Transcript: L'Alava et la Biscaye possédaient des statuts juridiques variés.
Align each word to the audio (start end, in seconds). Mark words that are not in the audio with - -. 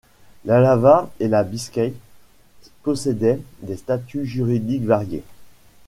L'Alava 0.45 1.11
et 1.19 1.27
la 1.27 1.43
Biscaye 1.43 1.93
possédaient 2.81 3.39
des 3.61 3.77
statuts 3.77 4.25
juridiques 4.25 4.83
variés. 4.85 5.21